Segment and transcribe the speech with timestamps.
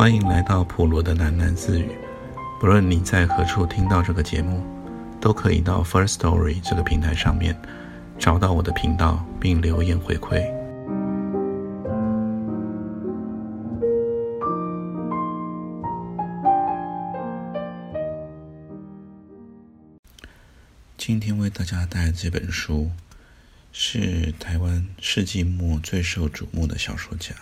[0.00, 1.90] 欢迎来到普罗的喃喃自语。
[2.58, 4.64] 不论你在何处听到这个节目，
[5.20, 7.54] 都可以到 First Story 这个平台上面
[8.18, 10.40] 找到我的频道，并留言回馈。
[20.96, 22.90] 今天为大家带来这本书，
[23.70, 27.34] 是台湾世纪末最受瞩目的小说家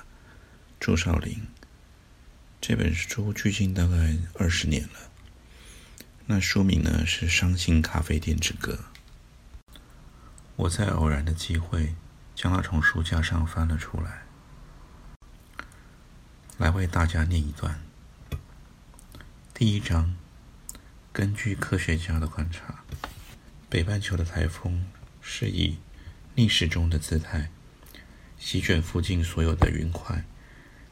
[0.80, 1.38] 朱少林。
[2.60, 5.10] 这本书距今大概二十年了。
[6.26, 8.86] 那书名呢是《伤心咖啡店之歌》。
[10.56, 11.94] 我在偶然的机会
[12.34, 14.24] 将它从书架上翻了出来，
[16.58, 17.80] 来为大家念一段。
[19.54, 20.16] 第一章：
[21.12, 22.82] 根据科学家的观察，
[23.70, 24.84] 北半球的台风
[25.22, 25.78] 是以
[26.34, 27.50] 逆时钟的姿态
[28.36, 30.24] 席卷附近所有的云块。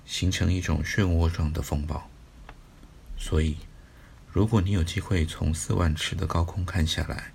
[0.06, 2.08] 形成一种漩涡状的风暴，
[3.18, 3.56] 所以，
[4.30, 7.32] 如果你有机会从四万尺的高空看下来，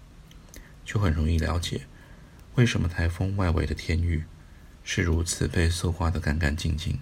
[0.86, 1.81] 就很容易了解
[2.55, 4.23] 为什么台风外围的天域
[4.83, 6.99] 是如此被搜刮得干干净净、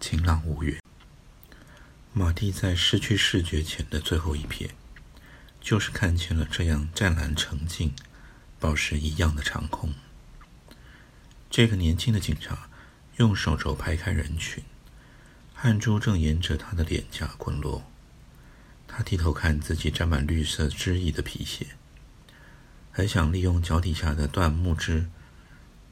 [0.00, 0.78] 晴朗无云。
[2.12, 4.70] 马蒂在失去视觉前的最后一瞥，
[5.60, 7.94] 就是看见了这样湛蓝澄净、
[8.58, 9.92] 宝石一样的长空。
[11.50, 12.70] 这个年轻的警察
[13.18, 14.64] 用手肘拍开人群。
[15.62, 17.84] 汗珠正沿着他的脸颊滚落，
[18.88, 21.66] 他低头看自己沾满绿色汁液的皮鞋，
[22.90, 25.10] 很想利用脚底下的断木枝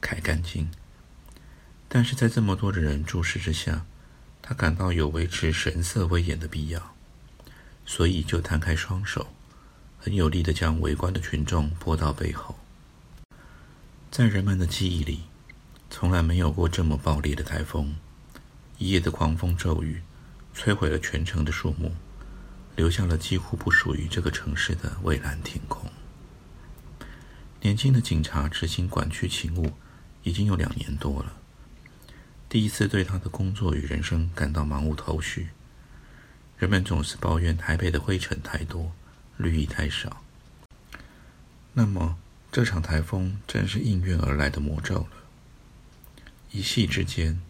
[0.01, 0.71] 揩干净，
[1.87, 3.85] 但是在这么多的人注视之下，
[4.41, 6.95] 他感到有维持神色威严的必要，
[7.85, 9.27] 所以就摊开双手，
[9.99, 12.57] 很有力的将围观的群众拨到背后。
[14.09, 15.25] 在人们的记忆里，
[15.91, 17.95] 从来没有过这么暴烈的台风。
[18.79, 20.01] 一夜的狂风骤雨，
[20.55, 21.91] 摧毁了全城的树木，
[22.77, 25.91] 留下了几乎不属于这个城市的蔚蓝天空。
[27.61, 29.73] 年轻的警察执行管区勤务
[30.23, 31.33] 已经有两年多了，
[32.47, 35.49] 第一次对他的工作与人生感到茫无头绪。
[36.57, 38.93] 人们总是抱怨台北的灰尘太多，
[39.35, 40.23] 绿意太少。
[41.73, 42.17] 那么，
[42.49, 45.09] 这场台风正是应运而来的魔咒了。
[46.51, 47.41] 一夕之间。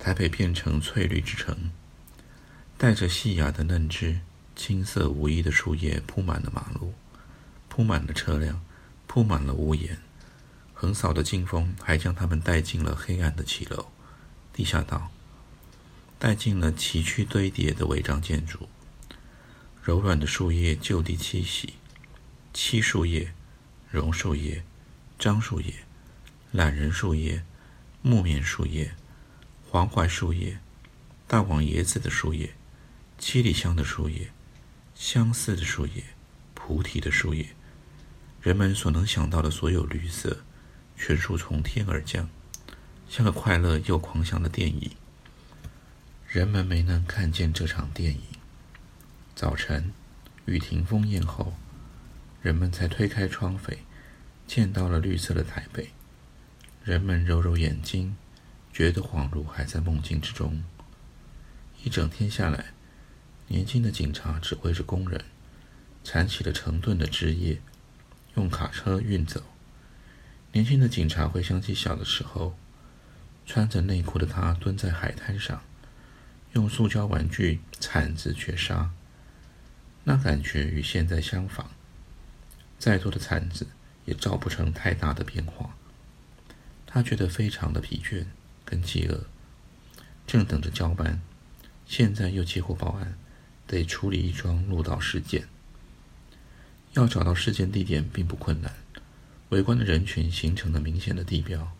[0.00, 1.70] 台北变成翠绿之城，
[2.78, 4.20] 带着细芽的嫩枝，
[4.56, 6.94] 青色无衣的树叶铺满了马路，
[7.68, 8.64] 铺满了车辆，
[9.06, 9.98] 铺满了屋檐。
[10.72, 13.92] 横扫的劲风还将他们带进了黑暗的骑楼、
[14.54, 15.10] 地下道，
[16.18, 18.70] 带进了崎岖堆叠的违章建筑。
[19.82, 21.74] 柔软的树叶就地栖息，
[22.54, 23.34] 漆树叶、
[23.90, 24.64] 榕树叶、
[25.18, 25.74] 樟树叶、
[26.52, 27.44] 懒人树叶、
[28.00, 28.94] 木棉树叶。
[29.72, 30.58] 黄槐树叶、
[31.28, 32.54] 大王椰子的树叶、
[33.20, 34.32] 七里香的树叶、
[34.96, 36.02] 相似的树叶、
[36.54, 37.50] 菩提的树叶，
[38.42, 40.38] 人们所能想到的所有绿色，
[40.96, 42.28] 全数从天而降，
[43.08, 44.90] 像个快乐又狂想的电影。
[46.26, 48.22] 人们没能看见这场电影。
[49.36, 49.92] 早晨，
[50.46, 51.54] 雨停风艳后，
[52.42, 53.78] 人们才推开窗扉，
[54.48, 55.90] 见到了绿色的台北。
[56.82, 58.16] 人们揉揉眼睛。
[58.72, 60.62] 觉得恍如还在梦境之中。
[61.82, 62.66] 一整天下来，
[63.48, 65.24] 年轻的警察指挥着工人
[66.04, 67.60] 铲起了成吨的枝叶，
[68.34, 69.42] 用卡车运走。
[70.52, 72.56] 年轻的警察回想起小的时候，
[73.46, 75.62] 穿着内裤的他蹲在海滩上，
[76.52, 78.90] 用塑胶玩具铲子掘沙，
[80.04, 81.70] 那感觉与现在相仿。
[82.78, 83.66] 再多的铲子
[84.04, 85.76] 也造不成太大的变化。
[86.86, 88.26] 他觉得非常的疲倦。
[88.70, 89.26] 跟饥饿，
[90.28, 91.20] 正等着交班，
[91.86, 93.18] 现在又接获报案，
[93.66, 95.48] 得处理一桩路岛事件。
[96.92, 98.72] 要找到事件地点并不困难，
[99.48, 101.72] 围观的人群形成了明显的地标。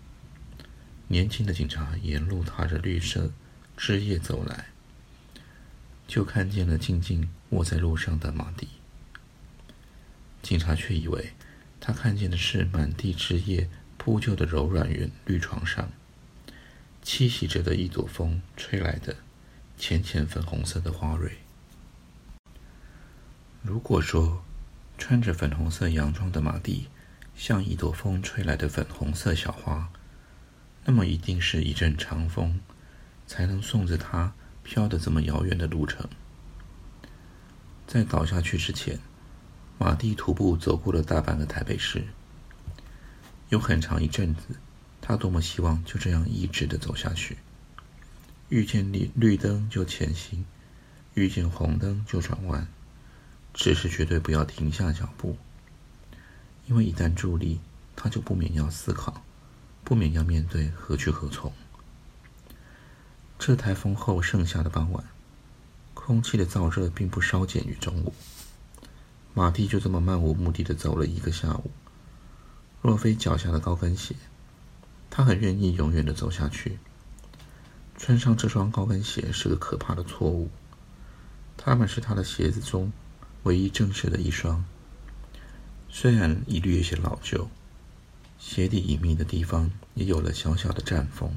[1.07, 3.31] 年轻的警察沿路踏着绿色
[3.77, 4.67] 枝叶走来，
[6.09, 8.69] 就看见了静静卧在路上的马蒂。
[10.43, 11.33] 警察却以为
[11.81, 15.91] 他看见的是满地枝叶铺就的柔软云绿床上。
[17.05, 19.17] 栖息着的一朵风吹来的
[19.77, 21.39] 浅浅粉红色的花蕊。
[23.63, 24.45] 如果说
[24.97, 26.89] 穿着粉红色洋装的马蒂
[27.35, 29.91] 像一朵风吹来的粉红色小花，
[30.85, 32.61] 那么一定是一阵长风
[33.27, 34.33] 才能送着它
[34.63, 36.09] 飘得这么遥远的路程。
[37.87, 38.99] 在倒下去之前，
[39.79, 42.05] 马蒂徒步走过了大半个台北市，
[43.49, 44.57] 有很长一阵子。
[45.11, 47.37] 他多么希望就这样一直的走下去，
[48.49, 50.45] 遇见绿绿灯就前行，
[51.15, 52.69] 遇见红灯就转弯，
[53.53, 55.37] 只是绝对不要停下脚步，
[56.69, 57.59] 因为一旦伫立，
[57.97, 59.25] 他就不免要思考，
[59.83, 61.53] 不免要面对何去何从。
[63.37, 65.05] 这台风后剩下的傍晚，
[65.93, 68.15] 空气的燥热并不稍减于中午。
[69.35, 71.73] 马蒂就这么漫无目的的走了一个下午。
[72.81, 74.15] 若非脚下的高跟鞋，
[75.21, 76.79] 他很愿意永远的走下去。
[77.99, 80.51] 穿上这双高跟鞋是个可怕的错误。
[81.59, 82.91] 它们是他的鞋子中
[83.43, 84.65] 唯一正式的一双，
[85.91, 87.51] 虽然已略有些老旧，
[88.39, 91.35] 鞋底隐秘的地方也有了小小的绽缝，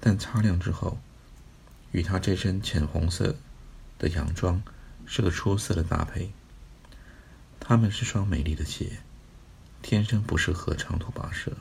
[0.00, 0.98] 但擦亮之后，
[1.92, 3.36] 与他这身浅红色
[4.00, 4.60] 的洋装
[5.06, 6.32] 是个出色的搭配。
[7.60, 8.98] 它们是双美丽的鞋，
[9.80, 11.52] 天生不适合长途跋涉，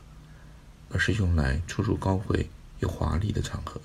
[0.89, 2.49] 而是用来出入高贵
[2.79, 3.81] 又华丽的场合。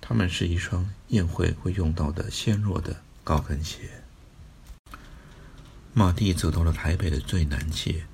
[0.00, 4.02] 它们是一双宴会会用到的纤弱的高跟鞋。
[5.94, 8.06] 马蒂走到了台北的最南街，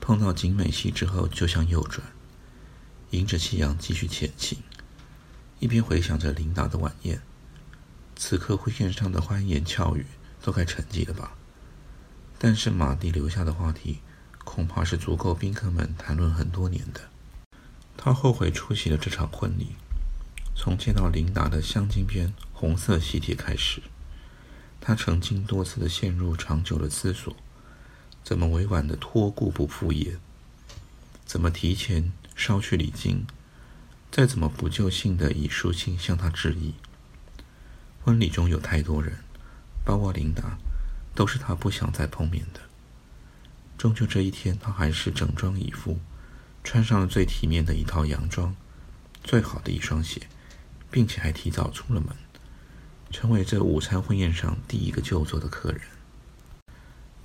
[0.00, 2.06] 碰到景美溪之后就向右转，
[3.10, 4.58] 迎着夕阳继续前行，
[5.58, 7.20] 一边回想着琳达的晚宴。
[8.14, 10.06] 此刻会宴上的欢言俏语
[10.42, 11.32] 都该沉寂了吧？
[12.38, 14.00] 但是马蒂留下的话题，
[14.44, 17.00] 恐怕是足够宾客们谈论很多年的。
[18.04, 19.68] 他后悔出席了这场婚礼。
[20.54, 23.80] 从见到琳达的镶金边红色喜帖开始，
[24.78, 27.34] 他曾经多次的陷入长久的思索：
[28.22, 30.18] 怎么委婉的托顾不敷衍？
[31.24, 33.24] 怎么提前捎去礼金？
[34.12, 36.74] 再怎么不就信的以书信向他致意？
[38.02, 39.20] 婚礼中有太多人，
[39.82, 40.58] 包括琳达，
[41.14, 42.60] 都是他不想再碰面的。
[43.78, 45.98] 终究这一天，他还是整装以赴，
[46.64, 48.56] 穿上了最体面的一套洋装，
[49.22, 50.26] 最好的一双鞋。
[50.90, 52.14] 并且还提早出了门，
[53.10, 55.80] 成为这午餐婚宴上第一个就座的客人。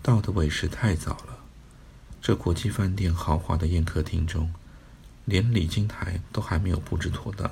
[0.02, 1.38] 到的为时太早了，
[2.20, 4.52] 这国际饭店豪华的宴客厅中，
[5.26, 7.52] 连礼金台都还没有布置妥当。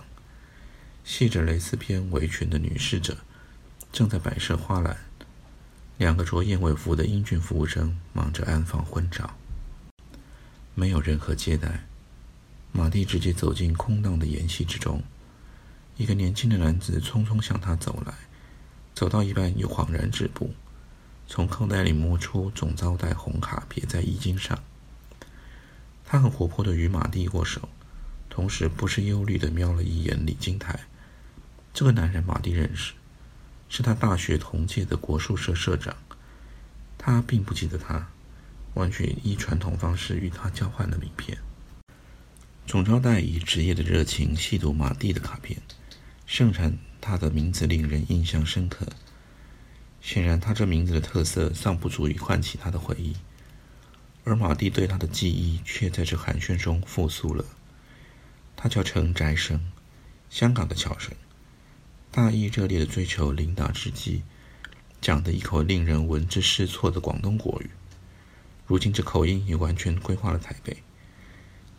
[1.06, 3.18] 系着蕾丝边围裙的女侍者
[3.92, 4.98] 正在摆设花篮，
[6.00, 9.37] 两个着燕尾服的英俊服务生忙着安放婚照。
[10.80, 11.88] 没有任何接待，
[12.72, 15.02] 马蒂直接走进空荡的筵席之中。
[15.96, 18.14] 一个年轻的男子匆匆向他走来，
[18.94, 20.54] 走到一半又恍然止步，
[21.28, 24.64] 从口袋里摸出总招待红卡，别在衣襟上。
[26.06, 27.68] 他很活泼的与马蒂握手，
[28.30, 30.82] 同时不失忧虑的瞄了一眼李金台。
[31.74, 32.94] 这个男人马蒂认识，
[33.68, 35.98] 是他大学同届的国术社社长。
[37.00, 38.10] 他并不记得他，
[38.78, 41.38] 完全依传统方式与他交换了名片。
[42.66, 45.62] 总招待以职业的热情细读马蒂的卡片。
[46.26, 48.86] 盛产他的名字令人印象深刻，
[50.02, 53.16] 显然他这名字的特色尚不足以唤起他的回忆，
[54.26, 57.46] 而马蒂对他的记忆却在这寒暄中复苏了。
[58.58, 59.72] 他叫陈宅生，
[60.30, 61.14] 香港的侨生，
[62.12, 64.24] 大义热烈的追求琳达之际，
[65.00, 67.70] 讲的一口令人闻之失措的广东国语，
[68.68, 70.84] 如今这口音也完全规划了台北。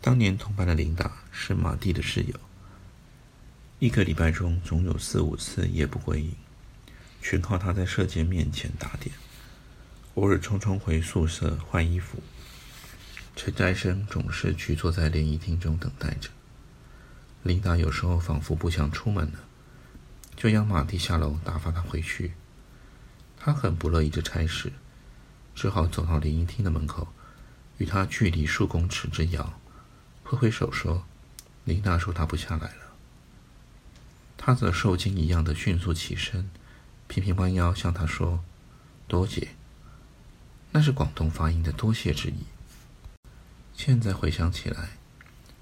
[0.01, 2.33] 当年同班的琳达是马蒂的室友。
[3.77, 6.33] 一个礼拜中总有四五次夜不归营，
[7.21, 9.15] 全靠他在射箭面前打点，
[10.15, 12.17] 偶尔匆匆回宿舍换衣服。
[13.35, 16.29] 陈斋生总是屈坐在联谊厅中等待着。
[17.43, 19.39] 琳达有时候仿佛不想出门了，
[20.35, 22.33] 就让马蒂下楼打发他回去。
[23.37, 24.73] 他很不乐意这差事，
[25.59, 27.09] 只好走到联谊厅的门口，
[27.79, 29.59] 与他距离数公尺之遥，
[30.23, 31.03] 挥挥手说
[31.65, 32.93] ：“林大说他不下来了。”
[34.39, 36.49] 他则受惊一样的迅速起身，
[37.09, 38.41] 频频弯腰向他说
[39.05, 39.49] ：“多谢。”
[40.71, 42.45] 那是广东发音的“多谢”之意。
[43.73, 44.91] 现在回想起来，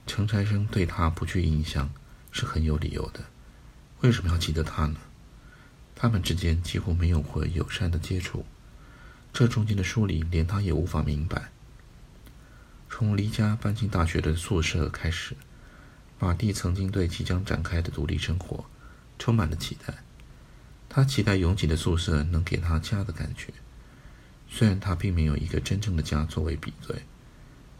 [0.05, 1.89] 程才生对他不具印象
[2.31, 3.21] 是很有理由的。
[4.01, 4.99] 为什么要记得他呢？
[5.95, 8.45] 他们之间几乎没有过友善的接触，
[9.37, 11.51] 这中间的疏离连他也无法明白。
[12.89, 15.35] 从离家搬进大学的宿舍开始。
[16.17, 18.65] 马蒂曾经对即将展开的独立生活
[19.19, 19.93] 充满了期待，
[20.89, 23.53] 他期待拥挤的宿舍能给他家的感觉。
[24.49, 27.03] 虽然他并没有一个真正的家作为比对，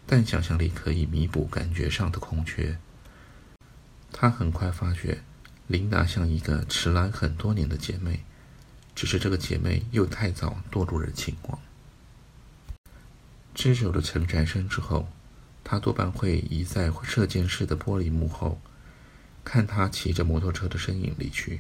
[0.06, 2.78] 但想象力可以弥补感觉上的空缺。
[4.12, 5.24] 他很快发觉，
[5.66, 8.24] 琳达像一个迟来很多年的姐妹，
[8.98, 11.60] 只是这个姐妹又太早堕入了情网。
[13.54, 15.08] 知手的陈宅生之后。
[15.70, 18.58] 他多半会倚在射箭室的玻璃幕后，
[19.44, 21.60] 看他骑着摩托车的身影离去。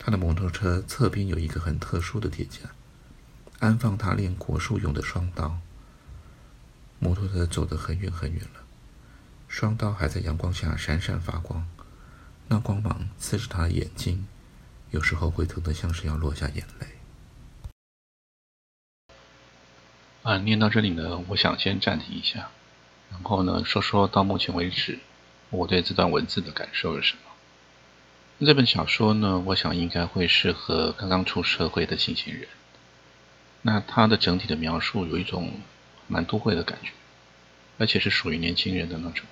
[0.00, 2.70] 他的摩托车侧边有一个很特殊的铁架，
[3.60, 5.60] 安放他练国术用的双刀。
[6.98, 8.64] 摩托车走得很远很远了，
[9.46, 11.68] 双刀还在阳光下闪闪发光，
[12.48, 14.26] 那光芒刺着他的眼睛，
[14.90, 16.86] 有时候会疼得像是要落下眼泪。
[20.22, 22.50] 啊，念到这里呢，我想先暂停一下，
[23.10, 24.98] 然后呢，说说到目前为止
[25.50, 28.46] 我对这段文字的感受是什么。
[28.46, 32.48] 这本小说呢，我想应该会适合刚刚出社会的新鲜人。
[33.62, 35.60] 那它的整体的描述有一种。
[36.10, 36.92] 蛮都会的感觉，
[37.76, 39.26] 而且是属于年轻人的那种。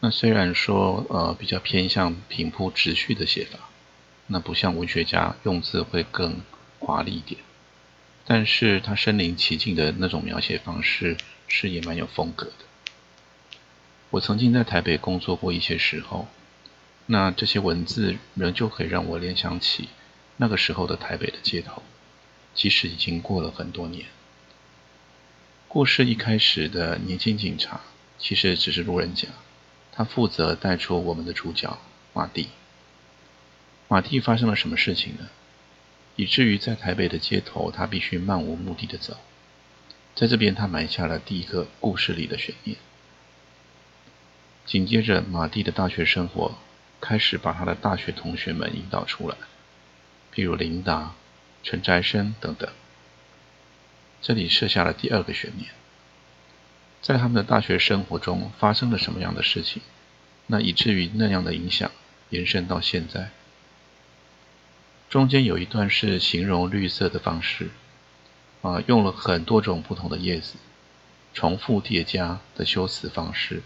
[0.00, 3.67] 那虽然说呃比较偏向平铺直叙的写法，
[4.28, 6.42] 那不像文学家用字会更
[6.78, 7.40] 华丽一点，
[8.24, 11.16] 但是他身临其境的那种描写方式
[11.48, 12.66] 是也蛮有风格的。
[14.10, 16.28] 我曾经在台北工作过一些时候，
[17.06, 19.88] 那这些文字仍旧可以让我联想起
[20.36, 21.82] 那个时候的台北的街头，
[22.54, 24.06] 即使已经过了很多年。
[25.68, 27.80] 故事一开始的年轻警察
[28.18, 29.28] 其实只是路人甲，
[29.92, 31.78] 他负责带出我们的主角
[32.12, 32.48] 马蒂。
[33.88, 35.28] 马蒂发生了什么事情呢？
[36.16, 39.16] 以至于在台北的街头，他必须漫无目的的走。
[40.14, 42.76] 在这边，他埋下了第一个故事里的悬念。
[44.66, 46.58] 紧接着，马蒂的大学生活
[47.00, 49.36] 开始把他的大学同学们引导出来，
[50.34, 51.14] 譬如琳达、
[51.62, 52.68] 陈宅生等等。
[54.20, 55.70] 这里设下了第二个悬念，
[57.00, 59.80] 在他们的大学生活中发生了什么样的事情，
[60.48, 61.90] 那以至于那样的影响
[62.28, 63.30] 延伸到现在。
[65.08, 67.70] 中间有一段是形容绿色的方式，
[68.60, 70.56] 啊，用了很多种不同的叶子，
[71.32, 73.62] 重复叠加的修辞方式，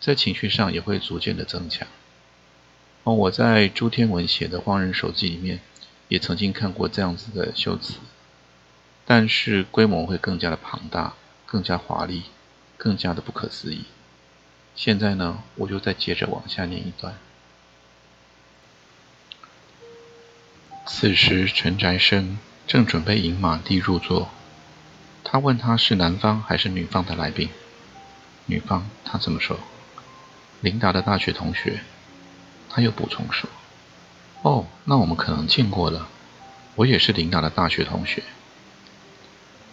[0.00, 1.86] 在情绪上也会逐渐的增强。
[3.04, 5.60] 哦，我在朱天文写的《荒人手记》里面，
[6.08, 7.94] 也曾经看过这样子的修辞。
[9.04, 11.14] 但是规模会更加的庞大，
[11.46, 12.24] 更加华丽，
[12.76, 13.84] 更加的不可思议。
[14.74, 17.16] 现在呢，我就再接着往下念一段。
[20.88, 22.38] 此时，陈宅生
[22.68, 24.30] 正准备引马蒂入座，
[25.24, 27.48] 他问他是男方还是女方的来宾。
[28.46, 29.58] 女方，他这么说。
[30.60, 31.80] 琳达的大学同学，
[32.70, 33.50] 他又补充说
[34.42, 36.06] ：“哦，那我们可能见过了，
[36.76, 38.22] 我也是琳达的大学同学。”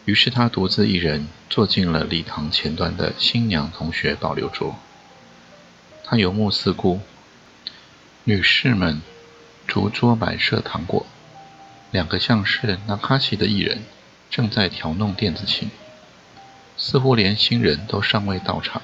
[0.05, 4.75] 于是他独自一人坐进了礼堂前端的新娘同学保留桌。
[6.03, 7.01] 他游目四顾，
[8.23, 9.01] 女士们
[9.73, 11.03] 竹桌摆设糖果，
[11.89, 13.81] 两个像是纳卡西的艺人
[14.29, 15.71] 正在调弄电子琴，
[16.77, 18.83] 似乎连新人都尚未到场。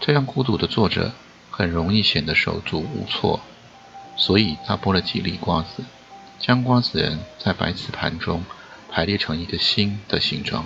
[0.00, 1.12] 这样孤独的坐着，
[1.50, 3.42] 很容易显得手足无措，
[4.16, 5.84] 所以他剥了几粒瓜子，
[6.40, 8.42] 将瓜子仁在白瓷盘中。
[8.90, 10.64] 排列成一个心的形状，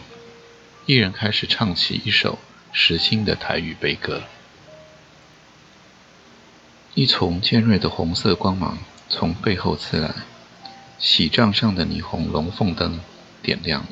[0.86, 2.38] 艺人开始唱起一首
[2.70, 4.22] 实心的台语悲歌。
[6.94, 8.78] 一丛尖锐的红色光芒
[9.10, 10.14] 从背后刺来，
[10.98, 13.00] 喜帐上的霓虹龙凤灯
[13.42, 13.88] 点亮了。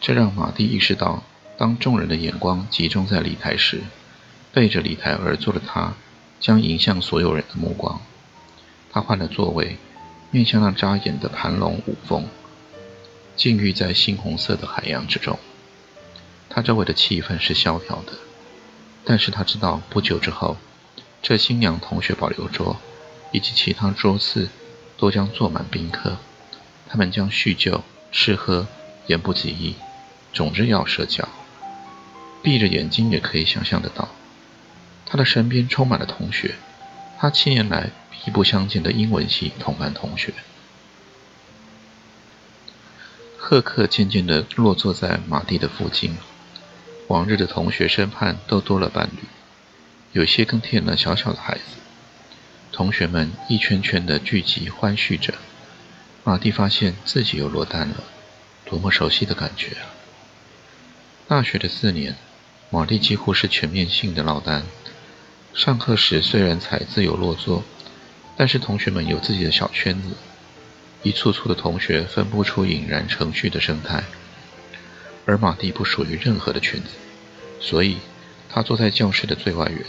[0.00, 1.22] 这让马蒂意识到，
[1.56, 3.82] 当众人的眼光集中在礼台时，
[4.52, 5.94] 背着礼台而坐的他
[6.40, 8.00] 将迎向所有人的目光。
[8.92, 9.76] 他换了座位，
[10.30, 12.26] 面向那扎眼的盘龙舞凤。
[13.36, 15.38] 浸浴在猩红色的海洋之中，
[16.50, 18.12] 他周围的气氛是萧条的，
[19.04, 20.56] 但是他知道不久之后，
[21.22, 22.76] 这新娘同学保留桌
[23.32, 24.48] 以及其他桌次
[24.96, 26.18] 都将坐满宾客，
[26.88, 28.66] 他们将叙旧、吃喝，
[29.06, 29.76] 言不及义，
[30.32, 31.28] 总之要社交。
[32.42, 34.08] 闭着眼睛也可以想象得到，
[35.06, 36.54] 他的身边充满了同学，
[37.18, 40.32] 他七年来彼不相见的英文系同班同学。
[43.36, 46.16] 赫克渐渐地落座在马蒂的附近。
[47.08, 49.24] 往日的同学身畔都多了伴侣，
[50.12, 51.62] 有些更添了小小的孩子。
[52.80, 55.34] 同学们一圈圈地聚集，欢叙着。
[56.24, 57.96] 马蒂发现自己又落单了，
[58.64, 59.92] 多么熟悉的感觉啊！
[61.28, 62.16] 大学的四年，
[62.70, 64.64] 马蒂几乎是全面性的落单。
[65.52, 67.64] 上课时虽然才自由落座，
[68.34, 70.16] 但是同学们有自己的小圈子。
[71.02, 74.04] 一簇簇的同学分不出引燃程序的生态，
[75.26, 76.88] 而马蒂不属于任何的圈子，
[77.60, 77.98] 所以
[78.48, 79.84] 他坐在教室的最外缘。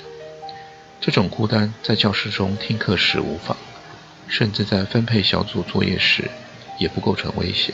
[1.01, 3.57] 这种孤单在教室中听课时无妨，
[4.27, 6.29] 甚至在分配小组作业时
[6.77, 7.73] 也不构成威胁。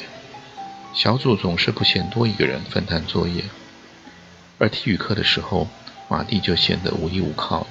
[0.93, 3.43] 小组总是不嫌多一个人分担作业，
[4.57, 5.67] 而体育课的时候，
[6.07, 7.67] 马蒂就显得无依无靠了。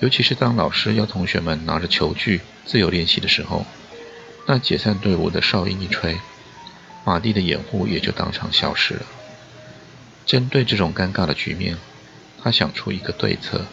[0.00, 3.66] 尤其是当老师要同学们拿着球具自由练习的时候，
[4.48, 6.18] 那解散队伍的哨音一吹，
[7.04, 9.02] 马蒂的掩护也就当场消失了。
[10.24, 11.76] 针对这种尴尬的局面，
[12.42, 13.66] 他想出一个对策，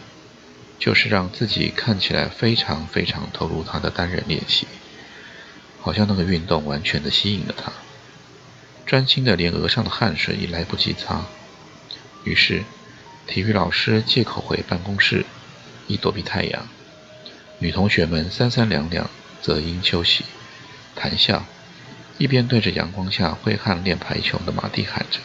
[0.80, 4.66] 就是让自己看起来非常非常投入他的单人练习，
[5.80, 7.70] 好像那个运动完全的吸引了他，
[8.84, 11.26] 专心的连额上的汗水也来不及擦。
[12.24, 12.64] 于是，
[13.28, 15.24] 体育老师借口回办公室。
[15.86, 16.68] 以躲避太阳，
[17.58, 19.10] 女同学们三三两两
[19.42, 20.24] 则因休息
[20.94, 21.44] 谈笑，
[22.16, 25.18] 一边对着阳光下挥汗练排球的马蒂喊着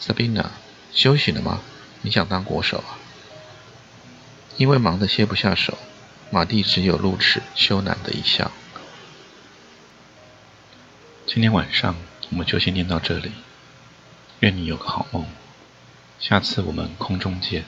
[0.00, 0.46] ：“Sabina，
[0.94, 1.60] 休息了吗？
[2.00, 2.96] 你想当国手啊？”
[4.60, 5.78] 因为忙得歇不下手，
[6.30, 8.50] 马蒂只有露齿羞赧的一笑。
[11.26, 11.96] 今天晚上
[12.28, 13.32] 我们就先念到这里，
[14.40, 15.24] 愿你有个好梦，
[16.18, 17.64] 下次我们空中见。